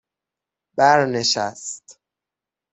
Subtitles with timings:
[0.77, 1.95] برنشست